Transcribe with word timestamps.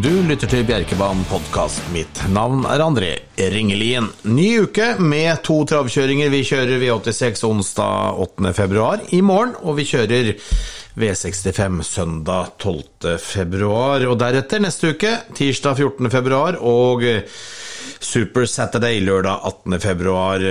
Du 0.00 0.22
lytter 0.24 0.48
til 0.48 0.62
Bjerkebanen 0.64 1.26
podkast. 1.28 1.82
Mitt 1.92 2.22
navn 2.32 2.62
er 2.64 2.80
André 2.80 3.08
Ringelien. 3.36 4.06
Ny 4.32 4.62
uke 4.64 4.94
med 4.96 5.42
to 5.44 5.58
travkjøringer. 5.68 6.30
Vi 6.32 6.40
kjører 6.46 6.80
V86 6.80 7.42
onsdag 7.44 8.22
8. 8.22 8.52
februar 8.56 9.02
i 9.12 9.20
morgen, 9.20 9.52
og 9.60 9.76
vi 9.76 9.84
kjører 9.90 10.30
V65 10.96 11.82
søndag 11.84 12.54
12. 12.62 13.18
februar. 13.20 14.06
Og 14.08 14.16
deretter 14.22 14.64
neste 14.64 14.94
uke, 14.94 15.12
tirsdag 15.36 15.76
14. 15.82 16.08
februar, 16.16 16.56
og 16.64 17.04
Super 18.00 18.48
Saturday 18.48 19.04
lørdag 19.04 19.44
18. 19.52 19.78
februar 19.84 20.48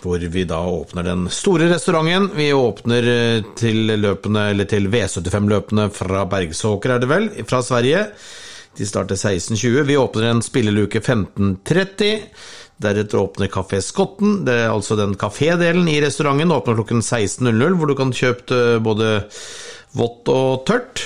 hvor 0.00 0.28
vi 0.34 0.46
da 0.48 0.64
åpner 0.66 1.06
den 1.12 1.28
store 1.30 1.70
restauranten. 1.70 2.32
Vi 2.34 2.50
åpner 2.56 3.10
til 3.54 3.94
løpene, 4.02 4.50
eller 4.50 4.66
til 4.66 4.90
V75-løpene 4.90 5.90
fra 5.94 6.26
Bergsåker, 6.26 6.96
er 6.96 7.04
det 7.04 7.14
vel, 7.14 7.34
fra 7.46 7.62
Sverige. 7.62 8.06
De 8.78 8.86
starter 8.86 9.18
16.20. 9.18 9.82
Vi 9.82 9.96
åpner 9.96 10.30
en 10.30 10.42
spilleluke 10.42 11.00
15.30. 11.00 12.18
Deretter 12.80 13.18
åpner 13.20 13.50
Kafé 13.52 13.82
Skotten, 13.84 14.38
det 14.46 14.54
er 14.62 14.70
altså 14.72 14.96
den 14.96 15.12
kafédelen 15.20 15.88
i 15.92 15.98
restauranten, 16.00 16.52
åpner 16.54 16.78
klokken 16.78 17.02
16.00, 17.04 17.74
hvor 17.76 17.90
du 17.90 17.96
kan 17.98 18.14
kjøpe 18.16 18.78
både 18.80 19.18
vått 20.00 20.30
og 20.32 20.62
tørt. 20.70 21.02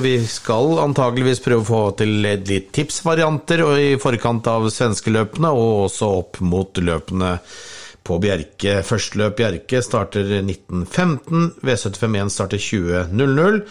Vi 0.00 0.14
skal 0.24 0.78
antageligvis 0.80 1.42
prøve 1.44 1.60
å 1.60 1.68
få 1.68 1.82
til 2.00 2.14
litt 2.24 2.70
tipsvarianter 2.72 3.66
i 3.82 3.90
forkant 4.00 4.48
av 4.48 4.70
svenskeløpene, 4.72 5.52
og 5.52 5.90
også 5.90 6.10
opp 6.22 6.40
mot 6.40 6.80
løpene 6.80 7.34
på 8.06 8.18
Bjerke. 8.22 8.80
Førsteløp 8.86 9.36
Bjerke 9.38 9.82
starter 9.84 10.26
1915, 10.40 11.50
V751 11.66 12.32
starter 12.34 12.62
20.00. 12.62 13.62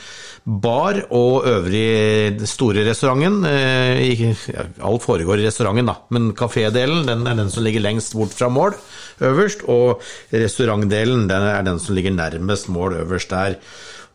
Bar 0.49 1.01
og 1.13 1.45
øvrig 1.49 2.47
store 2.49 2.85
restauranten 2.87 3.43
Alt 3.45 5.03
foregår 5.03 5.41
i 5.41 5.45
restauranten, 5.49 5.91
da, 5.91 5.97
men 6.15 6.31
kafédelen 6.37 7.05
den 7.09 7.27
er 7.27 7.37
den 7.37 7.51
som 7.53 7.65
ligger 7.65 7.83
lengst 7.83 8.15
bort 8.17 8.33
fra 8.33 8.49
mål, 8.49 8.77
øverst, 9.21 9.65
og 9.67 10.01
restaurantdelen 10.33 11.27
den 11.29 11.47
er 11.51 11.61
den 11.67 11.79
som 11.83 11.95
ligger 11.97 12.15
nærmest 12.15 12.69
mål, 12.69 13.01
øverst 13.03 13.29
der. 13.35 13.59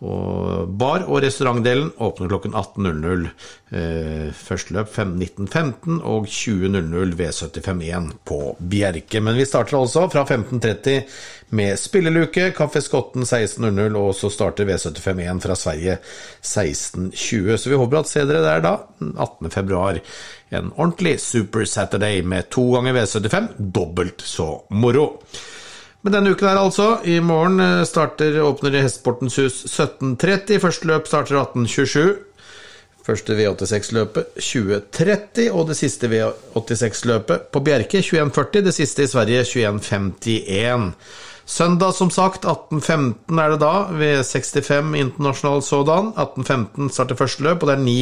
Og 0.05 0.69
bar- 0.69 1.07
og 1.09 1.23
restaurantdelen 1.25 1.91
åpner 2.03 2.29
klokken 2.29 2.53
18.00. 2.53 3.29
Eh, 3.75 4.29
første 4.37 4.75
løp 4.77 4.91
19.15 4.93 6.03
og 6.05 6.27
20.00 6.29 7.15
V751 7.17 8.11
på 8.29 8.41
Bjerke. 8.59 9.23
Men 9.25 9.39
vi 9.39 9.47
starter 9.49 9.79
altså 9.81 10.05
fra 10.13 10.27
15.30 10.29 11.09
med 11.57 11.79
spilleluke, 11.81 12.51
Kaffe 12.57 12.83
Skotten 12.85 13.25
16.00, 13.25 13.97
og 13.97 14.13
så 14.19 14.31
starter 14.33 14.69
V751 14.69 15.41
fra 15.47 15.57
Sverige 15.57 15.99
16.20. 16.43 17.57
Så 17.57 17.73
vi 17.73 17.81
håper 17.81 18.03
at 18.03 18.13
se 18.13 18.27
dere 18.29 18.45
der 18.45 18.65
da, 18.65 18.77
18.2. 19.01 20.01
En 20.55 20.71
ordentlig 20.77 21.17
Super 21.21 21.65
Saturday 21.65 22.23
med 22.23 22.51
to 22.51 22.69
ganger 22.75 23.01
V75, 23.01 23.55
dobbelt 23.59 24.21
så 24.21 24.53
moro. 24.71 25.23
Men 26.05 26.13
denne 26.13 26.35
uken 26.35 26.49
her, 26.51 26.61
altså. 26.61 26.87
I 27.09 27.17
morgen 27.25 27.63
starter, 27.89 28.37
åpner 28.45 28.77
Hestesportens 28.77 29.39
hus 29.41 29.63
17.30. 29.73 30.59
Første 30.61 30.89
løp 30.91 31.09
starter 31.09 31.39
18.27. 31.41 32.19
Første 33.05 33.37
V86-løpet 33.37 34.37
20.30, 34.41 35.49
og 35.53 35.67
det 35.69 35.77
siste 35.77 36.09
V86-løpet 36.13 37.49
på 37.53 37.61
Bjerke 37.65 38.01
21.40. 38.05 38.61
Det 38.69 38.75
siste 38.77 39.05
i 39.05 39.11
Sverige 39.13 39.43
21.51. 39.49 40.93
Søndag, 41.47 41.93
som 41.93 42.09
sagt, 42.11 42.45
18.15 42.45 43.41
er 43.41 43.51
det 43.53 43.59
da, 43.61 43.73
ved 43.93 44.23
65 44.25 44.95
internasjonal 44.97 45.61
sådan. 45.63 46.13
18.15 46.17 46.89
starter 46.89 47.19
første 47.19 47.45
løp, 47.45 47.63
og 47.63 47.69
det 47.69 47.75
er 47.75 47.83
ni 47.85 47.99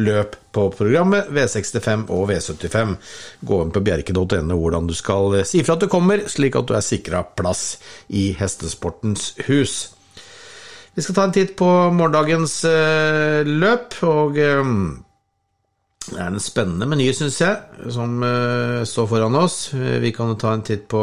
løp 0.00 0.38
på 0.56 0.70
programmet. 0.72 1.28
V65 1.28 2.06
og 2.08 2.30
V75. 2.30 2.94
Gå 3.44 3.58
inn 3.62 3.74
på 3.74 3.82
bjerke.no 3.84 4.56
hvordan 4.56 4.88
du 4.88 4.94
skal 4.96 5.42
si 5.44 5.60
fra 5.66 5.76
at 5.76 5.84
du 5.84 5.90
kommer, 5.92 6.24
slik 6.32 6.56
at 6.56 6.68
du 6.68 6.72
er 6.72 6.84
sikra 6.84 7.20
plass 7.36 7.76
i 8.08 8.30
Hestesportens 8.38 9.34
hus. 9.50 9.76
Vi 10.96 11.04
skal 11.04 11.18
ta 11.18 11.26
en 11.28 11.36
titt 11.36 11.52
på 11.60 11.68
morgendagens 11.92 12.62
uh, 12.64 13.44
løp, 13.44 13.98
og 14.08 14.40
uh, 14.40 14.72
det 16.06 16.16
er 16.16 16.30
en 16.30 16.40
spennende 16.40 16.88
meny, 16.88 17.10
syns 17.12 17.42
jeg, 17.42 17.60
som 17.92 18.22
står 18.86 19.08
foran 19.10 19.36
oss. 19.36 19.74
Vi 19.74 20.14
kan 20.16 20.32
ta 20.40 20.54
en 20.54 20.62
titt 20.64 20.86
på, 20.88 21.02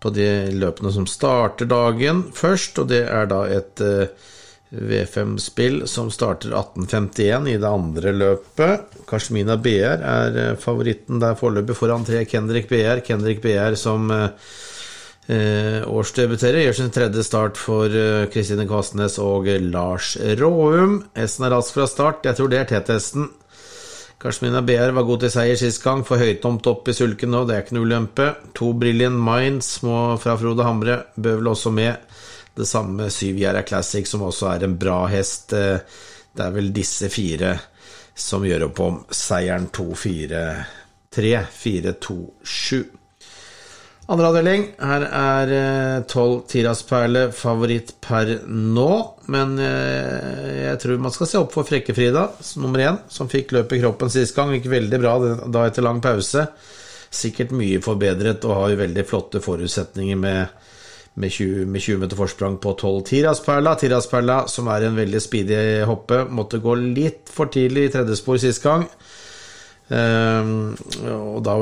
på 0.00 0.12
de 0.16 0.26
løpene 0.56 0.92
som 0.94 1.06
starter 1.08 1.68
dagen 1.70 2.26
først, 2.34 2.78
og 2.80 2.90
det 2.92 3.04
er 3.06 3.28
da 3.30 3.44
et 3.52 3.82
V5-spill 4.70 5.84
som 5.90 6.08
starter 6.14 6.54
1851 6.54 7.48
i 7.50 7.58
det 7.60 7.68
andre 7.68 8.12
løpet. 8.14 8.98
Kashmina 9.10 9.58
BR 9.60 10.04
er 10.06 10.40
favoritten 10.62 11.20
der 11.22 11.38
foreløpig 11.38 11.76
foran 11.76 12.06
tre 12.06 12.24
Kendrick 12.24 12.70
BR. 12.70 13.02
Kendrick 13.04 13.42
BR 13.42 13.76
som 13.78 14.08
Eh, 15.30 15.82
årsdebuterer. 15.86 16.64
Gjør 16.64 16.74
sin 16.74 16.90
tredje 16.90 17.22
start 17.22 17.58
for 17.60 17.92
Kristine 18.32 18.64
eh, 18.64 18.68
Kvassnes 18.70 19.18
og 19.22 19.46
Lars 19.62 20.16
Råum. 20.40 20.96
S-en 21.14 21.46
er 21.46 21.54
rask 21.54 21.76
fra 21.76 21.86
start. 21.86 22.24
Jeg 22.26 22.38
tror 22.38 22.50
det 22.50 22.58
er 22.58 22.70
T-testen. 22.72 23.28
Kashmina 24.20 24.60
BR 24.60 24.90
var 24.92 25.06
god 25.08 25.22
til 25.22 25.30
seier 25.32 25.56
sist 25.56 25.80
gang, 25.80 26.02
for 26.04 26.20
høytomt 26.20 26.66
opp 26.68 26.90
i 26.90 26.94
sulken 26.96 27.30
nå, 27.32 27.46
det 27.48 27.54
er 27.54 27.62
ikke 27.64 27.76
noe 27.78 27.86
ulempe. 27.88 28.26
To 28.58 28.74
Brilliant 28.76 29.16
Minds 29.16 29.78
må 29.86 29.94
fra 30.20 30.34
Frode 30.36 30.66
Hamre 30.66 30.98
bør 31.16 31.38
vel 31.38 31.48
også 31.54 31.72
med. 31.72 32.04
Det 32.52 32.66
samme 32.68 33.06
Syvgjerde 33.08 33.62
Classic, 33.64 34.04
som 34.04 34.26
også 34.26 34.50
er 34.50 34.66
en 34.66 34.76
bra 34.76 34.98
hest. 35.08 35.54
Eh, 35.56 35.80
det 36.36 36.44
er 36.44 36.52
vel 36.52 36.68
disse 36.76 37.08
fire 37.08 37.54
som 38.12 38.44
gjør 38.44 38.66
opp 38.68 38.82
om 38.84 38.98
seieren 39.08 39.70
2-4-3, 39.72 41.32
4-2-7. 41.64 42.84
Andre 44.10 44.26
avdeling. 44.26 44.64
Her 44.82 45.04
er 45.06 45.50
tolv 46.10 46.40
Tiras-perle 46.50 47.28
favoritt 47.36 47.92
per 48.02 48.40
nå. 48.50 48.90
Men 49.30 49.54
jeg 49.60 50.80
tror 50.82 50.98
man 51.04 51.14
skal 51.14 51.30
se 51.30 51.38
opp 51.38 51.54
for 51.54 51.68
Frekke-Frida, 51.68 52.24
nummer 52.58 52.82
én, 52.82 52.98
som 53.06 53.30
fikk 53.30 53.54
løp 53.54 53.76
i 53.76 53.78
kroppen 53.84 54.10
sist 54.10 54.34
gang. 54.34 54.50
Gikk 54.56 54.66
veldig 54.72 54.98
bra 54.98 55.12
da 55.46 55.62
etter 55.68 55.86
lang 55.86 56.02
pause. 56.02 56.48
Sikkert 57.10 57.54
mye 57.54 57.78
forbedret 57.82 58.42
og 58.48 58.56
har 58.56 58.72
jo 58.72 58.80
veldig 58.82 59.06
flotte 59.06 59.44
forutsetninger 59.44 60.18
med, 60.18 60.58
med 61.14 61.36
20, 61.36 61.70
med 61.70 61.86
20 61.86 62.02
meter 62.02 62.18
forsprang 62.18 62.58
på 62.62 62.74
12 62.74 63.00
Tiras-perla. 63.12 63.76
Tiras-perla, 63.78 64.42
som 64.50 64.74
er 64.74 64.88
en 64.88 64.98
veldig 64.98 65.22
speedy 65.22 65.62
hoppe, 65.86 66.24
måtte 66.26 66.62
gå 66.62 66.74
litt 66.82 67.30
for 67.30 67.50
tidlig 67.54 67.86
i 67.86 67.94
tredje 67.94 68.18
spor 68.18 68.42
sist 68.42 68.66
gang. 68.66 68.88
Um, 69.90 70.76
og 71.10 71.40
da 71.46 71.54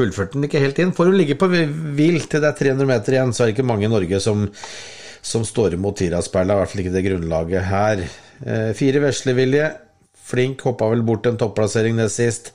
fullførte 0.00 0.38
den 0.38 0.48
ikke 0.48 0.62
helt 0.62 0.80
inn. 0.82 0.94
For 0.96 1.10
hun 1.10 1.18
ligge 1.20 1.38
på 1.38 1.50
hvil 1.50 2.18
til 2.24 2.42
det 2.42 2.50
er 2.50 2.58
300 2.58 2.88
meter 2.88 3.16
igjen, 3.16 3.34
så 3.36 3.44
er 3.44 3.50
det 3.50 3.58
ikke 3.58 3.68
mange 3.68 3.86
i 3.86 3.92
Norge 3.92 4.20
som, 4.24 4.46
som 5.22 5.46
står 5.46 5.76
imot 5.76 6.00
Tiras-perla, 6.00 6.56
i 6.56 6.62
hvert 6.62 6.72
fall 6.72 6.84
ikke 6.84 6.96
det 6.96 7.06
grunnlaget 7.06 7.68
her. 7.68 8.04
Eh, 8.40 8.70
fire 8.78 9.04
veslevilje. 9.04 9.68
Flink, 10.30 10.62
hoppa 10.66 10.88
vel 10.92 11.04
bort 11.06 11.26
en 11.26 11.38
topplassering 11.40 11.96
nest 11.98 12.20
sist. 12.20 12.52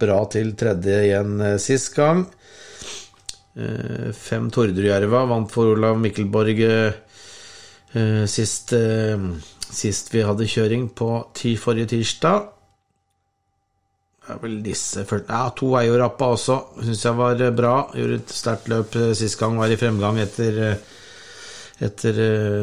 Bra 0.00 0.22
til 0.32 0.54
tredje 0.58 1.02
igjen 1.06 1.40
eh, 1.44 1.58
sist 1.62 1.94
gang. 1.96 2.26
Eh, 3.58 4.10
fem 4.14 4.46
Tordrudjerva 4.52 5.24
vant 5.28 5.50
for 5.50 5.72
Olav 5.74 5.98
Mikkelborg 6.00 6.62
eh, 6.62 8.24
sist, 8.30 8.72
eh, 8.78 9.18
sist 9.66 10.14
vi 10.14 10.22
hadde 10.24 10.48
kjøring 10.48 10.88
på 10.94 11.10
forrige 11.58 11.90
tirsdag 11.96 12.46
vel 14.42 14.62
disse 14.62 15.04
Ja, 15.28 15.50
to 15.56 15.66
Eio-rappa 15.80 16.26
også 16.36 16.56
syns 16.84 17.04
jeg 17.04 17.14
var 17.18 17.50
bra. 17.56 17.74
Gjorde 17.96 18.20
et 18.20 18.30
sterkt 18.34 18.68
løp 18.70 18.94
sist 19.18 19.38
gang, 19.40 19.58
var 19.58 19.70
i 19.72 19.80
fremgang 19.80 20.20
etter, 20.22 20.78
etter 21.80 22.14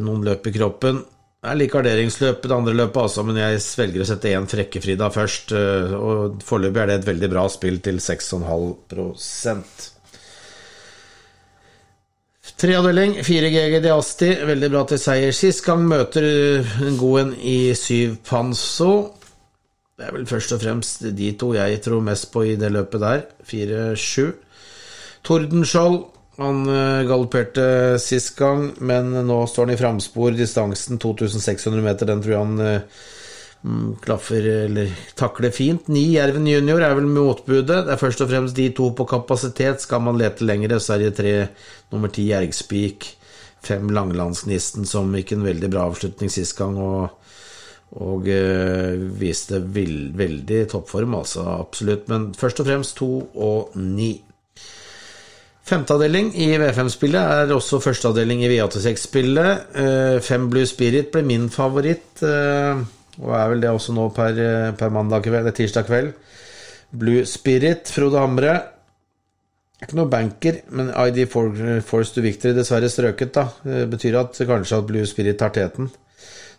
noen 0.05 0.23
løp 0.25 0.47
i 0.47 0.55
kroppen. 0.55 1.03
Jeg 1.47 1.57
liker 1.59 1.79
garderingsløpet, 1.79 2.47
det 2.49 2.55
andre 2.55 2.73
løpet 2.75 3.03
også, 3.03 3.21
men 3.27 3.37
jeg 3.39 3.61
svelger 3.63 4.01
å 4.03 4.07
sette 4.09 4.31
én 4.33 4.47
Frekke-Frida 4.49 5.07
først. 5.13 5.53
Og 5.97 6.41
foreløpig 6.45 6.81
er 6.81 6.87
det 6.89 6.97
et 7.01 7.09
veldig 7.11 7.29
bra 7.35 7.43
spill 7.51 7.77
til 7.85 7.97
6,5% 8.03 9.93
Treavdeling, 12.57 13.19
4 13.21 13.49
GG 13.53 13.79
Diasti, 13.83 14.31
veldig 14.49 14.69
bra 14.73 14.81
til 14.89 14.97
seier. 14.97 15.33
Sist 15.35 15.61
gang 15.65 15.83
møter 15.85 16.25
en 16.87 16.95
god 16.97 17.19
en 17.21 17.33
i 17.37 17.75
syv 17.77 18.15
Panso. 18.25 18.93
Det 19.97 20.05
er 20.05 20.13
vel 20.13 20.27
først 20.29 20.51
og 20.53 20.59
fremst 20.61 21.07
de 21.17 21.31
to 21.41 21.55
jeg 21.55 21.79
tror 21.81 22.03
mest 22.05 22.27
på 22.29 22.43
i 22.45 22.57
det 22.59 22.69
løpet 22.69 23.01
der. 23.01 23.23
4-7. 23.49 24.27
Tordenskjold 25.25 25.97
han 26.37 26.59
galopperte 27.09 27.97
sist 27.97 28.35
gang, 28.37 28.67
men 28.77 29.09
nå 29.25 29.39
står 29.49 29.65
han 29.65 29.73
i 29.73 29.79
framspor. 29.79 30.35
Distansen 30.37 31.01
2600 31.01 31.81
meter, 31.81 32.05
den 32.11 32.21
tror 32.21 32.35
jeg 32.35 32.43
han 32.43 32.83
mm, 33.65 33.89
klaffer 34.05 34.45
eller 34.67 34.93
takler 35.17 35.55
fint. 35.55 35.89
Ni 35.89 36.11
Jerven 36.13 36.45
junior 36.45 36.85
er 36.85 36.93
vel 36.99 37.09
motbudet. 37.09 37.87
Det 37.87 37.95
er 37.95 38.01
først 38.03 38.21
og 38.21 38.29
fremst 38.29 38.57
de 38.59 38.69
to 38.77 38.91
på 38.93 39.09
kapasitet. 39.09 39.81
Skal 39.81 40.05
man 40.05 40.21
lete 40.21 40.45
lengre, 40.45 40.77
så 40.77 40.93
er 40.93 41.07
det 41.07 41.15
tre 41.17 41.37
nummer 41.89 42.13
ti 42.13 42.29
Jergspik. 42.29 43.15
Fem 43.65 43.89
Langelandsgnisten, 43.89 44.85
som 44.85 45.09
gikk 45.17 45.33
en 45.33 45.49
veldig 45.49 45.73
bra 45.73 45.89
avslutning 45.89 46.29
sist 46.29 46.53
gang. 46.61 46.77
og 46.77 47.26
Og 47.95 48.27
eh, 48.27 48.97
viste 49.19 49.61
vild, 49.63 50.11
veldig 50.19 50.65
toppform, 50.73 51.15
altså. 51.21 51.45
Absolutt. 51.61 52.09
Men 52.11 52.33
først 52.35 52.59
og 52.59 52.67
fremst 52.67 52.97
to 52.99 53.11
og 53.33 53.77
ni. 53.79 54.11
Femteavdeling 55.67 56.31
i 56.39 56.53
V5-spillet 56.59 57.31
er 57.41 57.53
også 57.55 57.79
førsteavdeling 57.83 58.43
i 58.43 58.51
V86-spillet. 58.51 59.65
Eh, 59.79 60.19
fem 60.23 60.49
Blue 60.51 60.67
Spirit 60.67 61.11
ble 61.15 61.23
min 61.27 61.49
favoritt, 61.51 62.23
eh, 62.23 62.83
og 63.23 63.35
er 63.35 63.51
vel 63.51 63.63
det 63.63 63.71
også 63.71 63.95
nå 63.95 64.09
per, 64.15 64.39
per 64.79 64.93
mandag 64.93 65.23
kveld, 65.25 65.51
tirsdag 65.55 65.87
kveld. 65.87 66.11
Blue 66.91 67.25
Spirit, 67.27 67.91
Frode 67.91 68.19
Hamre. 68.19 68.57
Ikke 69.83 69.97
noe 69.99 70.09
banker, 70.09 70.61
men 70.73 70.89
ID 70.89 71.25
Force 71.29 72.15
to 72.15 72.23
Victory 72.23 72.55
dessverre 72.57 72.89
strøket, 72.89 73.33
da. 73.35 73.47
Det 73.63 73.87
betyr 73.91 74.19
at 74.23 74.39
kanskje 74.47 74.79
at 74.79 74.87
Blue 74.89 75.07
Spirit 75.07 75.39
tar 75.39 75.51
teten. 75.55 75.91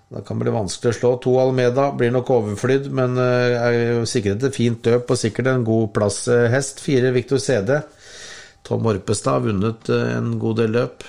Da 0.08 0.22
kan 0.24 0.38
det 0.38 0.46
bli 0.46 0.54
vanskelig 0.54 0.94
å 0.94 0.96
slå. 0.96 1.10
To 1.24 1.34
Almeda 1.42 1.90
blir 1.96 2.12
nok 2.14 2.30
overflydd, 2.32 2.88
men 2.96 3.18
er 3.20 3.74
jo 3.76 4.06
sikret 4.08 4.46
et 4.48 4.56
fint 4.56 4.86
løp 4.88 5.10
og 5.12 5.20
sikkert 5.20 5.50
en 5.52 5.66
god 5.66 5.90
plass 5.96 6.22
hest. 6.48 6.80
Fire 6.80 7.12
Victor 7.12 7.42
CD. 7.44 7.74
Tom 8.64 8.88
Orpestad 8.88 9.36
har 9.36 9.44
vunnet 9.44 9.90
en 9.92 10.32
god 10.40 10.62
del 10.62 10.72
løp. 10.78 11.04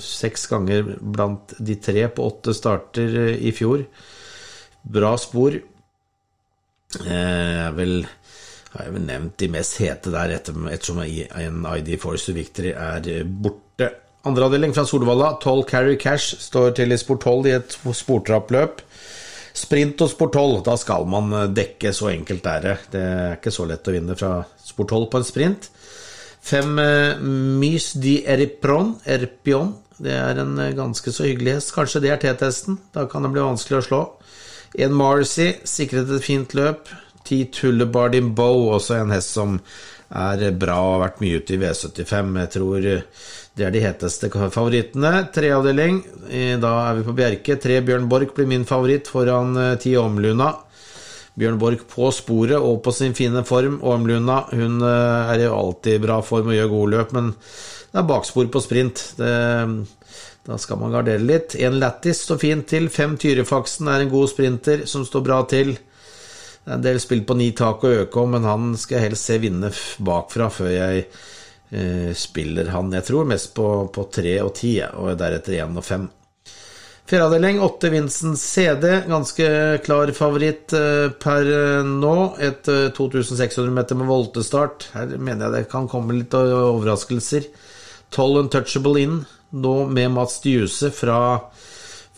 Seks 0.00 0.48
ganger 0.48 0.94
blant 1.00 1.52
de 1.60 1.76
tre 1.76 2.06
på 2.08 2.24
åtte 2.24 2.56
starter 2.56 3.36
i 3.36 3.52
fjor. 3.56 3.84
Bra 4.96 5.12
spor. 5.20 5.60
Jeg 6.96 7.76
vil 7.76 7.98
har 8.76 8.90
jeg 8.90 8.92
vel 8.92 9.06
nevnt 9.08 9.38
de 9.40 9.48
mest 9.52 9.78
hete 9.80 10.12
der, 10.12 10.34
ettersom 10.36 11.00
en 11.00 11.62
ID 11.70 11.94
Force 12.00 12.32
Victory 12.36 12.74
er 12.76 13.24
borte. 13.24 13.88
Andreavdeling 14.26 14.74
fra 14.74 14.84
Solvalla, 14.86 15.36
12 15.42 15.62
Carry 15.70 15.96
Cash, 16.00 16.40
står 16.42 16.74
til 16.78 16.92
i 16.92 16.98
sport 16.98 17.22
12 17.28 17.46
i 17.46 17.54
et 17.54 17.76
sportrappløp. 17.94 18.82
Sprint 19.56 20.02
og 20.04 20.10
sport 20.12 20.34
12, 20.34 20.56
da 20.66 20.74
skal 20.80 21.06
man 21.08 21.32
dekke, 21.54 21.92
så 21.94 22.10
enkelt 22.10 22.48
er 22.50 22.64
det. 22.64 22.76
Det 22.92 23.02
er 23.06 23.38
ikke 23.38 23.54
så 23.54 23.68
lett 23.70 23.86
å 23.86 23.94
vinne 23.94 24.18
fra 24.18 24.32
sport 24.60 24.92
12 24.92 25.06
på 25.12 25.22
en 25.22 25.28
sprint. 25.30 25.70
Fem 26.46 26.76
Mys 27.62 27.92
di 28.02 28.18
Eripron, 28.26 28.96
Erpion, 29.06 29.72
det 30.02 30.12
er 30.12 30.42
en 30.42 30.58
ganske 30.76 31.14
så 31.14 31.24
hyggelig 31.24 31.56
hest. 31.56 31.72
Kanskje 31.74 32.02
det 32.04 32.12
er 32.12 32.20
T-testen, 32.20 32.76
da 32.92 33.06
kan 33.10 33.24
det 33.24 33.32
bli 33.32 33.46
vanskelig 33.46 33.78
å 33.78 33.86
slå. 33.86 34.00
En 34.76 34.94
Marcy, 34.98 35.52
sikret 35.64 36.10
et 36.12 36.24
fint 36.24 36.52
løp. 36.58 36.90
Ti 37.26 37.46
Tullebardin 37.54 38.34
Bow, 38.36 38.68
også 38.76 39.00
en 39.00 39.14
hest 39.14 39.32
som 39.38 39.56
er 40.06 40.44
bra 40.54 40.76
og 40.84 40.92
har 40.92 41.02
vært 41.08 41.22
mye 41.24 41.40
ute 41.40 41.56
i 41.56 41.60
V75. 41.62 42.36
Jeg 42.42 42.52
tror 42.54 42.90
det 43.56 43.64
er 43.64 43.72
de 43.72 43.80
heteste 43.80 44.28
favorittene. 44.30 45.10
Treavdeling, 45.32 46.02
da 46.60 46.72
er 46.90 46.98
vi 46.98 47.06
på 47.06 47.14
Bjerke. 47.16 47.56
Tre 47.56 47.80
Bjørn 47.80 48.08
Borch 48.10 48.34
blir 48.36 48.48
min 48.50 48.66
favoritt 48.68 49.08
foran 49.08 49.56
ti 49.80 49.94
Omluna. 49.96 50.50
Bjørn 51.36 51.56
Borch 51.60 51.86
på 51.88 52.10
sporet 52.12 52.60
og 52.60 52.82
på 52.84 52.92
sin 52.92 53.16
fine 53.16 53.40
form. 53.48 53.78
Omluna 53.80 54.42
hun 54.52 54.84
er 54.84 55.40
i 55.40 55.48
alltid 55.48 56.04
bra 56.04 56.20
form 56.24 56.52
og 56.52 56.58
gjør 56.58 56.72
gode 56.74 56.92
løp, 56.98 57.16
men 57.16 57.32
det 57.32 58.02
er 58.02 58.08
bakspor 58.10 58.50
på 58.52 58.60
sprint. 58.60 59.02
Det, 59.16 59.32
da 60.46 60.58
skal 60.60 60.78
man 60.78 60.92
gardere 60.94 61.24
litt. 61.24 61.56
En 61.58 61.78
Lattis 61.80 62.20
står 62.26 62.38
fint 62.42 62.68
til. 62.70 62.90
Fem 62.92 63.16
Tyrefaksen 63.18 63.88
er 63.90 64.04
en 64.04 64.12
god 64.12 64.28
sprinter 64.30 64.84
som 64.90 65.06
står 65.06 65.24
bra 65.26 65.40
til. 65.48 65.72
Det 65.74 66.74
er 66.74 66.76
en 66.76 66.84
del 66.84 67.00
spill 67.02 67.24
på 67.26 67.38
ni 67.38 67.52
tak 67.56 67.84
og 67.86 68.02
øke 68.02 68.20
om, 68.20 68.36
men 68.36 68.46
han 68.46 68.76
skal 68.78 68.98
jeg 68.98 69.08
helst 69.10 69.30
se 69.30 69.40
vinne 69.42 69.72
bakfra 70.02 70.50
før 70.50 70.70
jeg 70.72 71.02
eh, 71.06 71.24
spiller 72.14 72.70
han. 72.70 72.92
Jeg 72.94 73.04
tror 73.08 73.26
mest 73.26 73.54
på, 73.56 73.66
på 73.92 74.04
3 74.14 74.36
og 74.44 74.52
10, 74.54 74.70
og 75.02 75.16
deretter 75.18 75.58
1 75.64 75.80
og 75.80 75.84
5 75.84 76.06
Fjerdeavdeling, 77.06 77.60
8 77.62 77.88
Vincent 77.92 78.38
CD, 78.38 78.84
ganske 79.06 79.44
klar 79.86 80.10
favoritt 80.10 80.72
per 81.22 81.50
nå. 81.86 82.14
Et 82.42 82.66
2600 82.66 83.70
meter 83.70 83.94
med 83.94 84.10
voltestart. 84.10 84.88
Her 84.90 85.12
mener 85.14 85.46
jeg 85.46 85.54
det 85.54 85.70
kan 85.70 85.86
komme 85.86 86.16
litt 86.16 86.34
overraskelser. 86.34 87.46
12 88.10 88.40
Untouchable 88.40 89.04
in, 89.04 89.20
nå 89.54 89.76
med 89.86 90.16
Mats 90.16 90.40
Djuse 90.42 90.90
fra, 90.90 91.20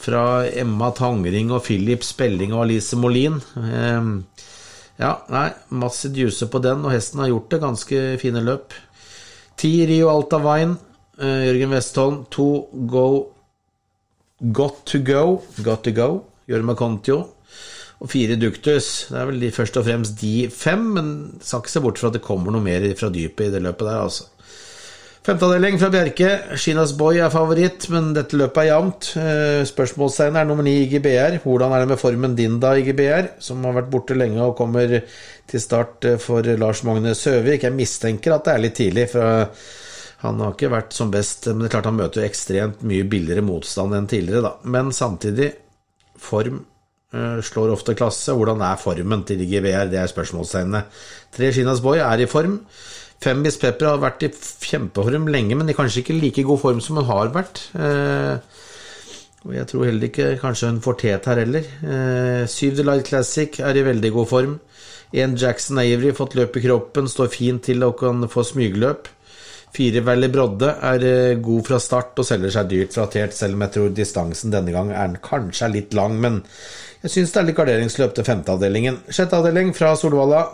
fra 0.00 0.24
Emma 0.48 0.88
Tangring 0.96 1.52
og 1.52 1.66
Philip 1.68 2.04
Spelling 2.04 2.56
og 2.56 2.64
Alice 2.64 2.96
Molin. 2.96 3.36
Ja, 4.98 5.12
nei, 5.28 5.50
masse 5.68 6.08
Djuse 6.16 6.48
på 6.48 6.64
den, 6.64 6.80
og 6.88 6.96
hesten 6.96 7.20
har 7.22 7.28
gjort 7.34 7.52
det. 7.52 7.60
Ganske 7.68 8.04
fine 8.24 8.40
løp. 8.40 8.72
10 9.58 9.88
Rio 9.90 10.12
Alta 10.12 10.38
Wine, 10.42 10.76
Jørgen 11.18 11.74
Westholm. 11.74 12.22
2 12.30 12.46
Go 12.86 13.08
Got 14.38 14.84
to 14.86 15.00
go, 15.02 15.42
got 15.64 15.82
to 15.82 15.90
go, 15.90 16.22
Jorma 16.46 16.76
Contio. 16.78 17.24
Og 17.98 18.10
fire 18.12 18.36
Duktus. 18.38 19.08
Det 19.10 19.18
er 19.18 19.26
vel 19.26 19.40
de, 19.42 19.48
først 19.50 19.76
og 19.80 19.86
fremst 19.88 20.20
de 20.20 20.46
fem, 20.54 20.84
men 20.94 21.08
skal 21.42 21.64
ikke 21.64 21.72
se 21.72 21.82
bort 21.82 21.98
fra 21.98 22.12
at 22.12 22.18
det 22.20 22.22
kommer 22.22 22.54
noe 22.54 22.62
mer 22.62 22.86
fra 22.94 23.10
dypet 23.10 23.48
i 23.48 23.54
det 23.56 23.62
løpet 23.64 23.88
der, 23.88 24.04
altså. 24.04 24.28
Femteavdeling 25.26 25.76
fra 25.80 25.90
Bjerke. 25.92 26.28
Shinas 26.56 26.94
Boy 26.96 27.18
er 27.20 27.32
favoritt, 27.32 27.88
men 27.92 28.12
dette 28.16 28.38
løpet 28.38 28.62
er 28.62 28.68
jevnt. 28.70 29.08
Spørsmålstegnet 29.68 30.40
er 30.40 30.46
nummer 30.48 30.64
ni 30.64 30.76
IGBR. 30.84 31.40
Hvordan 31.42 31.74
er 31.74 31.82
det 31.82 31.90
med 31.90 32.00
formen 32.00 32.36
din 32.38 32.56
da, 32.62 32.72
IGBR, 32.78 33.34
som 33.44 33.66
har 33.66 33.76
vært 33.80 33.90
borte 33.92 34.16
lenge 34.16 34.40
og 34.40 34.56
kommer 34.56 34.94
til 35.48 35.60
start 35.60 36.06
for 36.22 36.46
Lars 36.60 36.84
Magne 36.86 37.12
Søvik? 37.18 37.66
Jeg 37.66 37.76
mistenker 37.76 38.38
at 38.38 38.46
det 38.46 38.54
er 38.54 38.64
litt 38.64 38.78
tidlig. 38.78 39.08
for 39.12 39.52
han 40.18 40.40
har 40.42 40.54
ikke 40.54 40.72
vært 40.72 40.96
som 40.96 41.12
best, 41.14 41.46
men 41.46 41.62
det 41.62 41.68
er 41.68 41.74
klart 41.76 41.86
han 41.86 41.98
møter 41.98 42.24
ekstremt 42.26 42.80
mye 42.82 43.04
billigere 43.06 43.44
motstand 43.46 43.94
enn 43.94 44.08
tidligere, 44.10 44.42
da. 44.48 44.54
Men 44.66 44.90
samtidig, 44.96 45.52
form 46.18 46.64
slår 47.08 47.70
ofte 47.72 47.94
klasse. 47.96 48.34
Hvordan 48.36 48.64
er 48.66 48.80
formen 48.82 49.22
til 49.28 49.40
IGBR? 49.44 49.86
Det 49.92 50.00
er 50.00 50.10
spørsmålstegnet. 50.10 50.98
Tre 51.36 51.52
Shinas 51.54 51.80
Boy 51.84 52.02
er 52.02 52.24
i 52.24 52.26
form. 52.28 52.58
Fem 53.18 53.40
Miss 53.42 53.58
Pepper 53.58 53.90
har 53.90 54.00
vært 54.02 54.22
i 54.26 54.30
kjempeform 54.30 55.26
lenge, 55.32 55.56
men 55.58 55.70
i 55.70 55.74
kanskje 55.74 56.04
ikke 56.04 56.18
like 56.20 56.46
god 56.46 56.60
form 56.62 56.82
som 56.84 57.00
hun 57.00 57.08
har 57.08 57.32
vært. 57.34 57.64
Eh, 57.74 58.38
og 59.46 59.54
jeg 59.56 59.66
tror 59.70 59.88
heller 59.88 60.08
ikke 60.08 60.30
kanskje 60.42 60.70
hun 60.70 60.80
får 60.84 60.98
tet 61.02 61.28
her 61.30 61.42
heller. 61.42 61.66
Eh, 61.82 62.44
Syv 62.50 62.78
Delight 62.78 63.10
Classic 63.10 63.58
er 63.58 63.78
i 63.78 63.84
veldig 63.86 64.12
god 64.14 64.30
form. 64.30 64.56
En 65.18 65.34
Jackson 65.40 65.80
Avery, 65.80 66.12
fått 66.14 66.36
løp 66.38 66.58
i 66.60 66.62
kroppen, 66.66 67.08
står 67.10 67.30
fint 67.32 67.64
til 67.66 67.82
og 67.86 67.96
kan 68.02 68.28
få 68.30 68.44
smygløp. 68.46 69.08
Fire 69.74 70.00
Valley 70.04 70.30
Brodde 70.32 70.70
er 70.90 71.40
god 71.44 71.66
fra 71.66 71.78
start 71.82 72.20
og 72.20 72.26
selger 72.26 72.54
seg 72.54 72.70
dyrt 72.70 72.94
fratert, 72.96 73.34
selv 73.36 73.56
om 73.56 73.64
jeg 73.66 73.74
tror 73.74 73.90
distansen 73.94 74.54
denne 74.54 74.72
gang 74.72 74.92
er 74.94 75.18
kanskje 75.24 75.66
er 75.66 75.74
litt 75.74 75.96
lang, 75.96 76.16
men 76.22 76.40
jeg 77.02 77.12
syns 77.14 77.34
det 77.34 77.40
er 77.40 77.48
litt 77.50 77.58
garderingsløp 77.58 78.14
til 78.16 78.26
femteavdelingen. 78.26 79.02
Sjetteavdeling 79.10 79.74
fra 79.76 79.92
Solvalla. 79.98 80.44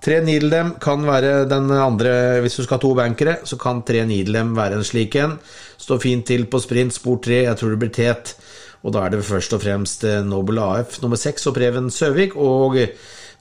Tre 0.00 0.20
Needledem 0.24 0.74
kan 0.80 1.02
være 1.04 1.44
den 1.48 1.68
andre 1.76 2.40
Hvis 2.40 2.56
du 2.56 2.62
skal 2.64 2.78
ha 2.78 2.82
to 2.82 2.94
bankere, 2.96 3.36
så 3.44 3.58
kan 3.60 3.82
tre 3.84 4.06
Needledem 4.08 4.54
være 4.56 4.80
en 4.80 4.86
slik 4.86 5.16
en. 5.20 5.36
Står 5.80 6.00
fint 6.00 6.26
til 6.26 6.46
på 6.48 6.60
sprint, 6.60 6.94
spor 6.96 7.20
tre, 7.20 7.42
jeg 7.44 7.56
tror 7.60 7.74
det 7.74 7.80
blir 7.82 7.92
tet. 7.92 8.34
Og 8.80 8.94
da 8.94 9.04
er 9.04 9.12
det 9.12 9.26
først 9.28 9.52
og 9.52 9.60
fremst 9.60 10.06
Noble 10.24 10.62
AF 10.78 11.02
nummer 11.02 11.20
seks 11.20 11.44
og 11.50 11.56
Preben 11.58 11.90
Søvik 11.92 12.32
og 12.36 12.78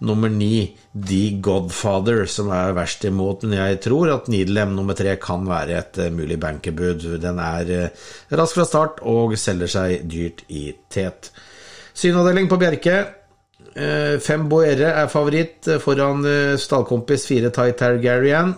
nummer 0.03 0.31
ni, 0.31 0.75
The 0.95 1.39
Godfather, 1.43 2.25
som 2.27 2.51
er 2.55 2.75
verst 2.75 3.05
imot. 3.07 3.45
Men 3.45 3.59
jeg 3.59 3.79
tror 3.87 4.11
at 4.17 4.27
Needlem 4.31 4.75
nummer 4.75 4.97
tre 4.99 5.15
kan 5.21 5.47
være 5.47 5.77
et 5.79 6.01
mulig 6.15 6.39
bankerbud. 6.39 7.07
Den 7.23 7.39
er 7.39 7.91
rask 8.35 8.59
fra 8.59 8.67
start 8.67 8.99
og 9.07 9.37
selger 9.39 9.71
seg 9.71 10.03
dyrt 10.11 10.43
i 10.51 10.73
tet. 10.91 11.31
Synavdeling 11.95 12.51
på 12.51 12.59
Bjerke. 12.59 12.99
Fem 14.19 14.47
Boere 14.51 14.89
er 14.91 15.11
favoritt 15.11 15.69
foran 15.79 16.25
stallkompis 16.59 17.23
fire 17.29 17.51
Ty 17.55 17.71
Targaryen. 17.79 18.53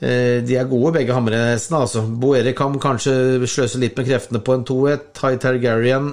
De 0.00 0.56
er 0.58 0.66
gode, 0.68 0.92
begge 0.96 1.14
hammerhestene. 1.14 1.82
Altså. 1.84 2.02
Boere 2.02 2.50
kan 2.56 2.74
kanskje 2.82 3.14
sløse 3.46 3.78
litt 3.78 3.94
med 3.96 4.08
kreftene 4.08 4.42
på 4.42 4.56
en 4.56 4.66
2-1. 4.66 5.06
Ty 5.14 5.38
Targaryen 5.44 6.10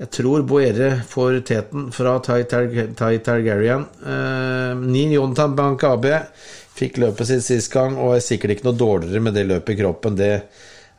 jeg 0.00 0.08
tror 0.16 0.46
Boere 0.48 0.94
får 1.04 1.42
teten 1.44 1.90
fra 1.92 2.14
Ty 2.24 2.46
Targaryen. 2.48 3.82
Uh, 4.00 4.72
Nin 4.80 5.12
Jontan 5.12 5.52
Bank 5.58 5.84
AB 5.84 6.06
fikk 6.78 7.02
løpet 7.02 7.28
sitt 7.28 7.44
sist 7.44 7.68
gang 7.74 7.98
og 8.00 8.14
er 8.14 8.24
sikkert 8.24 8.54
ikke 8.54 8.70
noe 8.70 8.80
dårligere 8.80 9.20
med 9.20 9.36
det 9.36 9.44
løpet 9.50 9.74
i 9.74 9.82
kroppen. 9.82 10.16
Det 10.16 10.30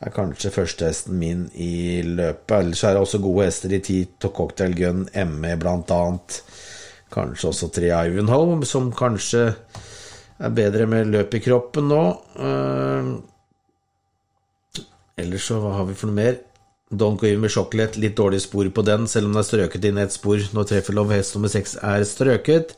er 0.02 0.14
kanskje 0.14 0.50
førstehesten 0.50 1.18
min 1.18 1.46
i 1.54 2.02
løpet. 2.06 2.54
Ellers 2.58 2.82
er 2.84 2.96
det 2.96 3.02
også 3.04 3.20
gode 3.22 3.46
hester 3.46 3.74
i 3.74 3.82
Tito 3.84 4.32
Cocktail 4.34 4.74
Gun, 4.76 5.06
ME 5.30 5.54
annet. 5.54 6.38
Kanskje 7.12 7.48
også 7.50 7.68
tre 7.76 7.90
Ivanhoe, 7.92 8.64
som 8.66 8.90
kanskje 8.92 9.52
er 10.42 10.54
bedre 10.56 10.86
med 10.90 11.12
løp 11.12 11.34
i 11.36 11.42
kroppen 11.44 11.90
nå. 11.92 12.02
Uh, 12.34 13.12
ellers 15.20 15.46
så 15.46 15.60
hva 15.62 15.76
har 15.76 15.86
vi 15.90 15.98
for 15.98 16.10
noe 16.10 16.18
mer? 16.18 16.40
Don't 16.92 17.20
Go 17.20 17.28
In 17.28 17.40
med 17.40 17.52
Chocolate, 17.52 18.00
litt 18.00 18.16
dårlig 18.18 18.42
spor 18.44 18.68
på 18.68 18.84
den, 18.84 19.06
selv 19.08 19.28
om 19.28 19.36
det 19.36 19.44
er 19.44 19.48
strøket 19.48 19.86
inn 19.88 20.00
et 20.02 20.12
spor 20.12 20.42
når 20.52 20.68
Treffelov 20.68 21.12
hest 21.14 21.36
nummer 21.36 21.52
seks 21.52 21.78
er 21.80 22.04
strøket. 22.08 22.74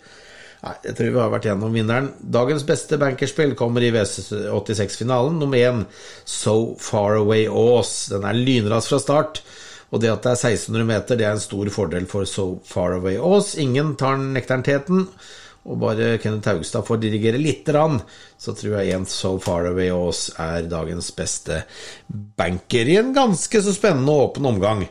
Nei, 0.65 0.73
jeg 0.87 0.97
tror 0.97 1.11
vi 1.13 1.21
har 1.21 1.33
vært 1.33 1.47
gjennom 1.51 1.75
vinneren. 1.77 2.07
Dagens 2.33 2.63
beste 2.65 2.97
bankerspill 3.01 3.53
kommer 3.59 3.85
i 3.85 3.91
V86-finalen. 3.93 5.37
Nummer 5.37 5.61
én, 5.61 5.83
So 6.25 6.73
Far 6.81 7.19
Away 7.19 7.45
Aas. 7.51 8.07
Den 8.09 8.25
er 8.25 8.39
lynrask 8.39 8.95
fra 8.95 9.01
start 9.03 9.43
Og 9.93 10.01
det 10.01 10.09
at 10.09 10.25
det 10.25 10.33
er 10.33 10.41
1600 10.55 10.87
meter, 10.89 11.19
det 11.21 11.27
er 11.29 11.37
en 11.37 11.43
stor 11.43 11.69
fordel 11.71 12.09
for 12.09 12.25
So 12.25 12.47
Far 12.65 12.97
Away 12.97 13.19
Aas. 13.21 13.53
Ingen 13.61 13.93
tar 14.01 14.17
nekteren 14.17 14.65
teten. 14.65 15.05
Og 15.65 15.79
bare 15.81 16.17
Kenneth 16.21 16.49
Haugstad 16.49 16.89
får 16.89 17.03
dirigere 17.03 17.41
lite 17.41 17.73
grann, 17.73 18.01
så 18.41 18.53
tror 18.57 18.79
jeg 18.79 18.97
en 18.97 19.07
So 19.09 19.37
Far 19.41 19.69
Away 19.69 19.93
Aas 19.93 20.27
er 20.41 20.69
dagens 20.69 21.13
beste 21.17 21.63
banker 22.09 22.89
i 22.89 22.99
en 23.01 23.13
ganske 23.17 23.63
så 23.65 23.77
spennende 23.77 24.17
og 24.17 24.31
åpen 24.31 24.49
omgang. 24.49 24.85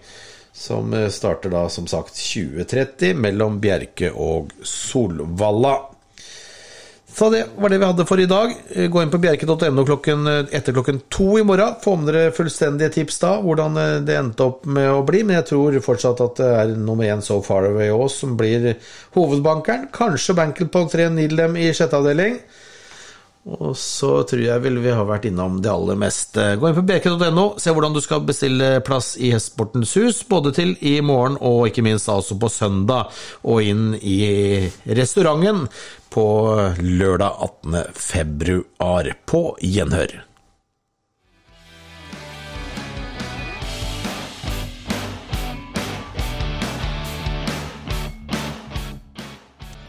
Som 0.54 0.94
starter 1.10 1.50
da 1.50 1.66
som 1.70 1.88
sagt 1.90 2.14
2030 2.20 3.18
mellom 3.18 3.58
Bjerke 3.62 4.12
og 4.14 4.54
Solvalla. 4.62 5.74
Så 7.14 7.30
det 7.30 7.44
var 7.56 7.70
det 7.70 7.78
vi 7.78 7.86
hadde 7.86 8.06
for 8.10 8.20
i 8.20 8.26
dag. 8.26 8.54
Gå 8.90 9.02
inn 9.02 9.12
på 9.14 9.20
bjerke.no 9.22 9.84
klokken, 9.86 10.26
etter 10.50 10.74
klokken 10.74 11.04
to 11.14 11.38
i 11.38 11.44
morgen. 11.46 11.76
Få 11.84 11.94
med 12.00 12.10
dere 12.10 12.32
fullstendige 12.34 12.90
tips 12.96 13.20
da, 13.22 13.36
hvordan 13.44 13.78
det 14.08 14.16
endte 14.18 14.48
opp 14.48 14.66
med 14.66 14.90
å 14.90 15.04
bli. 15.06 15.22
Men 15.22 15.38
jeg 15.38 15.52
tror 15.52 15.78
fortsatt 15.86 16.24
at 16.26 16.42
det 16.42 16.50
er 16.58 16.74
nummer 16.74 17.06
én 17.06 17.22
So 17.22 17.38
Far 17.46 17.70
Away 17.70 17.94
Aas 17.94 18.18
som 18.24 18.34
blir 18.40 18.72
hovedbankeren. 19.14 19.92
Kanskje 19.94 20.38
Bankelpong 20.40 20.90
på 20.90 20.98
3 20.98 21.12
Nidlem 21.14 21.60
i 21.62 21.70
sjette 21.74 22.02
avdeling. 22.02 22.40
Og 23.44 23.74
så 23.76 24.22
tror 24.24 24.40
jeg 24.40 24.64
vel 24.64 24.78
vi 24.80 24.94
har 24.96 25.04
vært 25.08 25.28
innom 25.28 25.58
det 25.64 25.72
aller 25.72 25.98
meste. 26.00 26.46
Gå 26.60 26.70
inn 26.70 26.78
på 26.78 26.86
bk.no, 26.88 27.46
se 27.60 27.74
hvordan 27.76 27.96
du 27.96 28.00
skal 28.04 28.24
bestille 28.24 28.78
plass 28.88 29.14
i 29.20 29.34
Hestsportens 29.36 29.92
hus, 30.00 30.22
både 30.30 30.54
til 30.56 30.76
i 30.80 30.96
morgen 31.04 31.36
og 31.44 31.68
ikke 31.68 31.84
minst 31.84 32.12
altså 32.12 32.40
på 32.40 32.52
søndag, 32.52 33.12
og 33.44 33.68
inn 33.68 33.98
i 34.00 34.20
restauranten 34.88 35.68
på 36.14 36.28
lørdag 36.80 37.50
18. 37.50 37.82
februar. 38.00 39.12
På 39.28 39.50
gjenhør. 39.60 40.22